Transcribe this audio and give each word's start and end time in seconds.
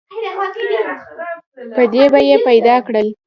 په 1.75 1.83
دې 1.93 2.05
به 2.11 2.19
یې 2.29 2.35
پیدا 2.47 2.75
کړل. 2.85 3.07